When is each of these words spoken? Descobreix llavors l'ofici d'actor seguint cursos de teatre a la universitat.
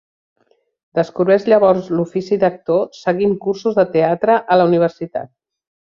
Descobreix 0.99 1.45
llavors 1.51 1.91
l'ofici 1.97 2.39
d'actor 2.45 2.81
seguint 3.01 3.37
cursos 3.47 3.77
de 3.81 3.89
teatre 3.97 4.39
a 4.57 4.59
la 4.63 4.71
universitat. 4.71 5.35